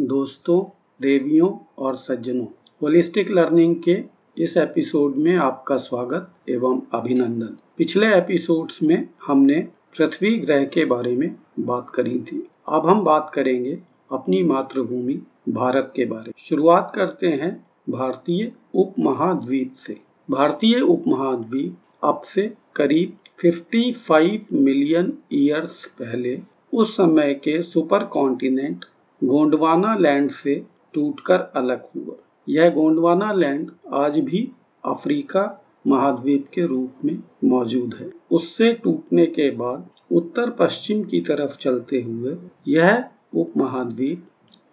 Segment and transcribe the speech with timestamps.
[0.00, 2.46] दोस्तों, देवियों और सज्जनों
[2.82, 4.04] होलिस्टिक लर्निंग के
[4.38, 9.68] इस एपिसोड में आपका स्वागत एवं अभिनंदन। पिछले एपिसोड्स में हमने
[9.98, 13.78] पृथ्वी ग्रह के बारे में बात करी थी। अब हम बात करेंगे
[14.12, 22.52] अपनी मातृभूमि भारत के बारे। शुरुआत करते हैं भारतीय उपमहाद्वीप से। भारतीय उपमहाद्वीप अब से
[22.76, 26.40] करीब 55 मिलियन ईयर्स पहले,
[26.74, 28.84] उस समय के सुपर कॉन्टिनेंट
[29.22, 30.54] गोंडवाना लैंड से
[30.94, 32.14] टूटकर अलग हुआ।
[32.48, 34.48] यह गोंडवाना लैंड आज भी
[34.84, 35.44] अफ्रीका
[35.86, 42.00] महाद्वीप के रूप में मौजूद है। उससे टूटने के बाद उत्तर पश्चिम की तरफ़ चलते
[42.02, 42.36] हुए
[42.68, 44.26] यह उपमहाद्वीप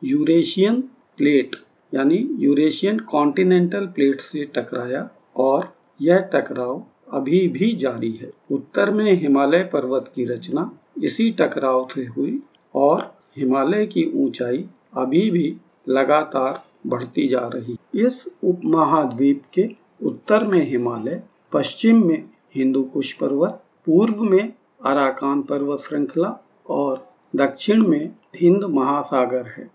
[0.04, 0.82] यूरेशियन
[1.18, 1.56] प्लेट,
[1.94, 6.84] यानी यूरेशियन कॉन्टिनेंटल प्लेट से टकराया और यह टकराव
[7.14, 10.72] अभी भी जारी है। उत्तर में हिमालय पर्वत की रचना
[11.04, 12.40] इसी टकराव से हुई
[12.76, 14.66] और हिमालय की ऊंचाई
[14.98, 15.56] अभी भी
[15.90, 19.68] लगातार बढ़ती जा रही इस उपमहाद्वीप के
[20.06, 21.22] उत्तर में हिमालय,
[21.54, 22.24] पश्चिम में
[22.56, 24.54] हिंदू कुश पर्वत, पूर्व में
[24.86, 26.38] अराकान पर्वत श्रृंखला
[26.70, 29.70] और दक्षिण में हिंद महासागर है।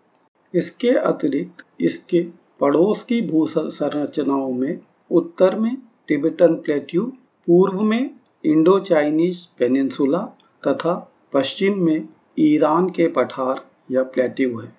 [0.55, 2.23] इसके अतिरिक्त इसके
[2.61, 5.77] पड़ोस की भू संरचनाओं में उत्तर में
[6.09, 7.05] टिबेटन प्लेट्यू,
[7.49, 8.11] पूर्व में
[8.45, 10.23] इंडो चाइनीज़ पेनिनसुला
[10.67, 10.95] तथा
[11.33, 14.73] पश्चिम में ईरान के पठार या प्लेट्यू है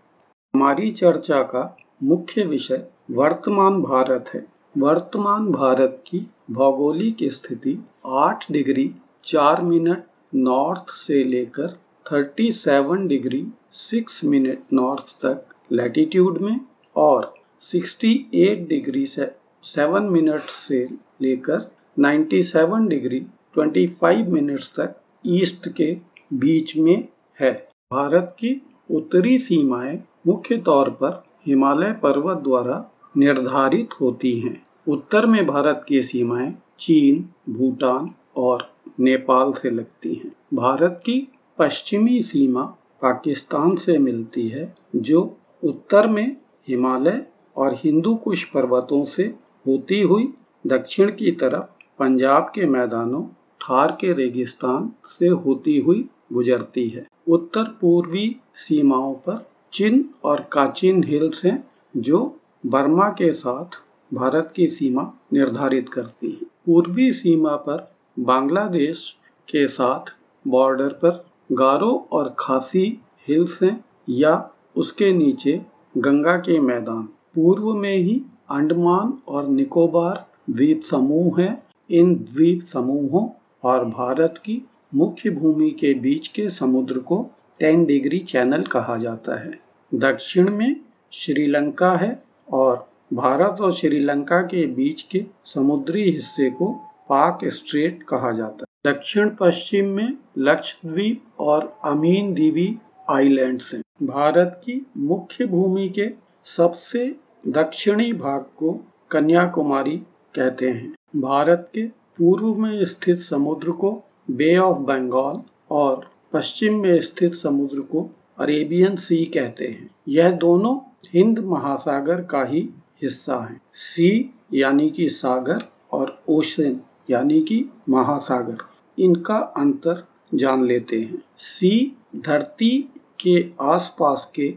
[0.53, 1.63] हमारी चर्चा का
[2.03, 4.45] मुख्य विषय वर्तमान भारत है।
[4.77, 6.19] वर्तमान भारत की
[6.51, 7.77] भौगोलिक स्थिति
[8.19, 8.89] 8 डिग्री
[9.25, 10.03] 4 मिनट
[10.35, 13.45] नॉर्थ से लेकर 37 डिग्री
[13.75, 16.59] 6 मिनट नॉर्थ तक लैटिट्यूड में
[16.95, 19.31] और 68 डिग्री से
[19.63, 20.83] 7 मिनट से
[21.21, 23.25] लेकर 97 डिग्री
[23.57, 24.95] 25 मिनट्स तक
[25.25, 25.91] ईस्ट के
[26.37, 27.07] बीच में
[27.39, 27.51] है।
[27.93, 35.45] भारत की उत्तरी सीमाएँ मुख्य तौर पर हिमालय पर्वत द्वारा निर्धारित होती हैं। उत्तर में
[35.45, 41.27] भारत की सीमाएँ चीन, भूटान और नेपाल से लगती हैं। भारत की
[41.57, 42.63] पश्चिमी सीमा
[43.01, 47.25] पाकिस्तान से मिलती है, जो उत्तर में हिमालय
[47.57, 49.23] और हिंदू कुश पर्वतों से
[49.67, 50.33] होती हुई
[50.67, 53.23] दक्षिण की तरफ़ पंजाब के मैदानों,
[53.61, 61.03] थार के रेगिस्तान से होती हुई गुजरती है। उत्तर पूर्वी सीमाओं पर चिन और काचिन
[61.03, 61.63] हिल्स हैं,
[61.97, 63.77] जो बर्मा के साथ
[64.13, 67.87] भारत की सीमा निर्धारित करती है। पूर्वी सीमा पर
[68.19, 69.15] बांग्लादेश
[69.47, 70.13] के साथ
[70.47, 75.61] बॉर्डर पर गारो और खासी हिल्स हैं या उसके नीचे
[75.97, 77.03] गंगा के मैदान।
[77.35, 83.27] पूर्व में ही अंडमान और निकोबार द्वीप समूह हैं। इन द्वीप समूहों
[83.63, 84.61] और भारत की
[84.95, 87.31] मुख्य भूमि के बीच के समुद्र को
[87.61, 89.59] 10 डिग्री चैनल कहा जाता है।
[89.93, 90.75] दक्षिण में
[91.13, 96.67] श्रीलंका है और भारत और श्रीलंका के बीच के समुद्री हिस्से को
[97.09, 102.77] पाक स्ट्रेट कहा जाता है। दक्षिण पश्चिम में लक्षद्वीप और अमीन दीवी
[103.09, 106.11] आइलैंड्स हैं। भारत की मुख्य भूमि के
[106.45, 107.15] सबसे
[107.47, 109.97] दक्षिणी भाग को कन्याकुमारी
[110.35, 115.41] कहते हैं। भारत के पूर्व में स्थित समुद्र को बे ऑफ़ बंगाल
[115.71, 120.77] और पश्चिम में स्थित समुद्र को अरेबियन सी कहते हैं। यह दोनों
[121.13, 122.69] हिंद महासागर का ही
[123.03, 126.79] हिस्सा है। सी यानी कि सागर और ओशन
[127.09, 128.57] यानी कि महासागर,
[128.99, 130.03] इनका अंतर
[130.33, 132.89] जान लेते हैं। सी धरती
[133.19, 134.49] के आसपास के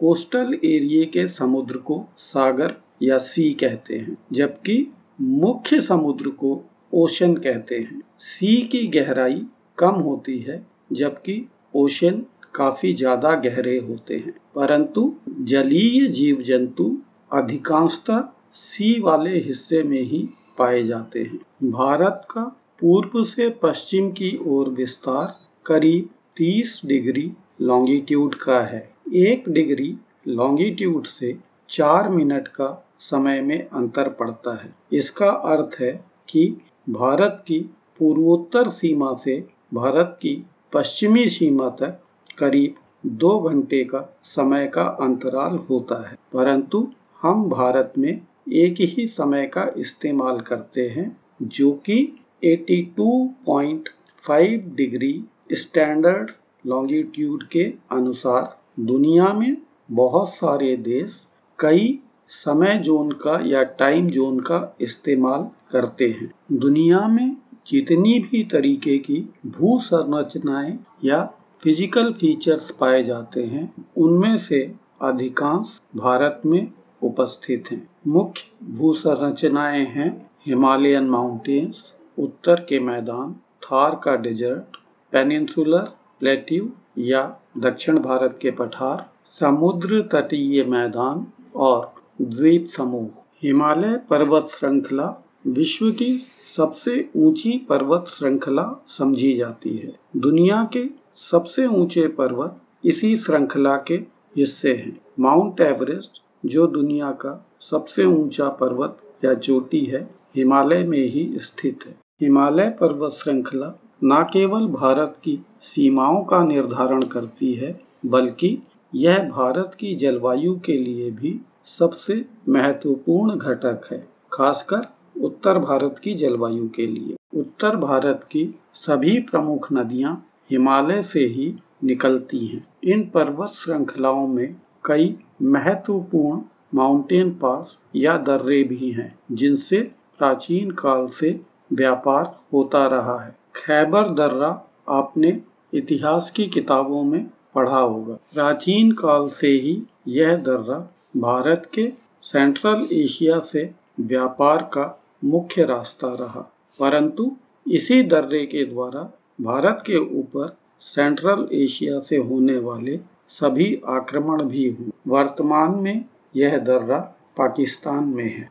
[0.00, 4.86] कोस्टल एरिए के समुद्र को सागर या सी कहते हैं, जबकि
[5.20, 9.42] मुख्य समुद्र को ओशन कहते हैं। सी की गहराई
[9.78, 11.44] कम होती है, जबकि
[11.76, 12.22] ओशन
[12.54, 15.12] काफ़ी ज़्यादा गहरे होते हैं। परंतु
[15.42, 16.96] जलीय जीव जंतु
[17.32, 18.22] अधिकांशतः
[18.54, 20.28] सी वाले हिस्से में ही
[20.58, 22.42] पाए जाते हैं। भारत का
[22.80, 27.30] पूर्व से पश्चिम की ओर विस्तार करीब 30 डिग्री
[27.60, 29.94] लॉन्गिट्यूड का है। एक डिग्री
[30.28, 31.36] लॉन्गिट्यूड से
[31.70, 32.68] चार मिनट का
[33.00, 35.92] समय में अंतर पड़ता है। इसका अर्थ है
[36.28, 36.46] कि
[36.88, 42.00] भारत की पूर्वोत्तर सीमा से भारत की पश्चिमी सीमा तक
[42.38, 42.74] करीब
[43.06, 46.88] दो घंटे का समय का अंतराल होता है। परंतु
[47.22, 48.20] हम भारत में
[48.52, 56.30] एक ही समय का इस्तेमाल करते हैं, जो कि 82.5 डिग्री स्टैंडर्ड
[56.66, 59.56] लॉन्गिट्यूड के अनुसार दुनिया में
[59.90, 61.26] बहुत सारे देश
[61.58, 61.98] कई
[62.28, 67.36] समय जोन का या टाइम जोन का इस्तेमाल करते हैं। दुनिया में
[67.68, 71.22] जितनी भी तरीके की भू संरचनाएँ या
[71.62, 74.60] फ़िज़िकल फीचर्स पाए जाते हैं, उनमें से
[75.02, 76.66] अधिकांश भारत में
[77.02, 80.10] उपस्थित हैं। मुख्य भू संरचनाएँ हैं
[80.46, 81.82] हिमालयन माउंटेन्स
[82.18, 83.32] उत्तर के मैदान,
[83.62, 84.76] थार का डेजर्ट
[85.12, 85.90] पेनिनसुलर
[86.20, 86.68] प्लेट्यू
[86.98, 87.22] या
[87.58, 89.06] दक्षिण भारत के पठार,
[89.40, 91.26] समुद्र तटीय मैदान
[91.56, 93.08] और द्वीप समूह।
[93.42, 95.06] हिमालय पर्वत श्रृंखला
[95.46, 96.26] विश्व की
[96.56, 100.84] सबसे ऊँची पर्वत श्रृंखला समझी जाती है। दुनिया के
[101.16, 103.94] सबसे ऊँचे पर्वत इसी श्रृंखला के
[104.36, 106.10] हिस्से हैं। माउंट एवरेस्ट,
[106.46, 112.68] जो दुनिया का सबसे ऊँचा पर्वत या चोटी है, हिमालय में ही स्थित है। हिमालय
[112.80, 118.58] पर्वत श्रृंखला न केवल भारत की सीमाओं का निर्धारण करती है, बल्कि
[118.94, 126.14] यह भारत की जलवायु के लिए भी सबसे महत्वपूर्ण घटक है, खासकर उत्तर भारत की
[126.14, 133.10] जलवायु के लिए। उत्तर भारत की सभी प्रमुख नदियाँ हिमालय से ही निकलती हैं। इन
[133.14, 136.40] पर्वत श्रृंखलाओं में कई महत्वपूर्ण
[136.74, 139.80] माउंटेन पास या दर्रे भी हैं, जिनसे
[140.18, 141.40] प्राचीन काल से
[141.72, 145.42] व्यापार होता रहा है। खैबर दर्रा आपने
[145.74, 152.88] इतिहास की किताबों में पढ़ा होगा। प्राचीन काल से ही यह दर्रा भारत के सेंट्रल
[152.92, 153.70] एशिया से
[154.00, 157.36] व्यापार का मुख्य रास्ता रहा। परंतु
[157.70, 164.70] इसी दर्रे के द्वारा भारत के ऊपर सेंट्रल एशिया से होने वाले सभी आक्रमण भी
[164.70, 166.04] हुए। वर्तमान में
[166.36, 166.98] यह दर्रा
[167.36, 168.50] पाकिस्तान में है।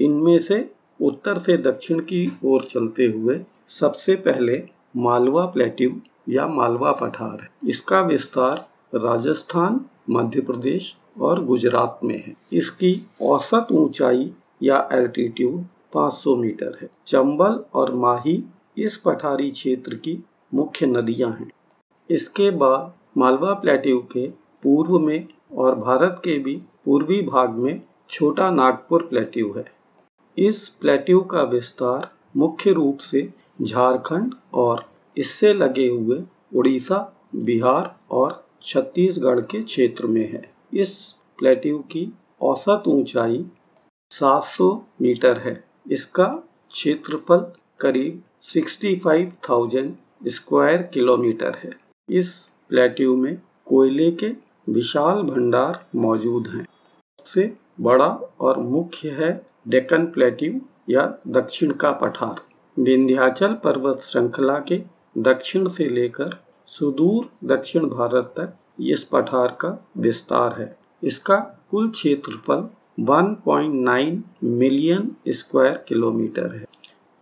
[0.00, 3.40] इनमें से उत्तर से दक्षिण की ओर चलते हुए
[3.70, 4.62] सबसे पहले
[4.96, 5.90] मालवा प्लेट्यू
[6.28, 13.66] या मालवा पठार। है इसका विस्तार राजस्थान, मध्य प्रदेश और गुजरात में है। इसकी औसत
[13.72, 18.42] ऊंचाई या एल्टीट्यूड 500 मीटर है। चंबल और माही
[18.78, 20.24] इस पठारी क्षेत्र की
[20.54, 21.50] मुख्य नदियाँ हैं।
[22.10, 24.26] इसके बाद मालवा प्लेट्यू के
[24.62, 25.26] पूर्व में
[25.56, 29.77] और भारत के भी पूर्वी भाग में छोटा नागपुर प्लेट्यू है।
[30.38, 33.22] इस प्लेट्यू का विस्तार मुख्य रूप से
[33.62, 34.84] झारखंड और
[35.16, 36.22] इससे लगे हुए
[36.54, 36.98] उड़ीसा
[37.34, 40.42] बिहार और छत्तीसगढ़ के क्षेत्र में है।
[40.74, 43.44] इस प्लेट्यू की औसत ऊंचाई
[44.10, 44.70] 700
[45.02, 46.26] मीटर है। इसका
[46.70, 47.46] क्षेत्रफल
[47.80, 49.92] करीब 65,000
[50.28, 51.70] स्क्वायर किलोमीटर है।
[52.08, 54.28] इस प्लेट्यू में कोयले के
[54.72, 58.08] विशाल भंडार मौजूद हैं। सबसे बड़ा
[58.40, 59.30] और मुख्य है
[59.68, 62.40] डेक्कन प्लेट्यू या दक्षिण का पठार।
[62.76, 64.82] विंध्याचल पर्वत श्रृंखला के
[65.18, 66.36] दक्षिण से लेकर
[66.68, 71.36] सुदूर दक्षिण भारत तक इस पठार का विस्तार है। इसका
[71.70, 72.68] कुल क्षेत्रफल
[73.04, 76.64] 1.9 मिलियन स्क्वायर किलोमीटर है।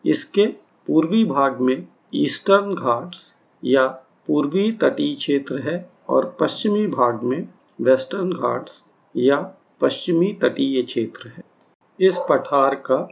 [0.04, 0.46] इसके
[0.86, 3.32] पूर्वी भाग में ईस्टर्न घाट्स
[3.62, 3.86] या
[4.26, 7.48] पूर्वी तटीय क्षेत्र है और पश्चिमी भाग में
[7.80, 8.82] वेस्टर्न घाट्स
[9.14, 9.40] या
[9.80, 11.42] पश्चिमी तटीय क्षेत्र है।
[12.00, 13.08] इस पठार का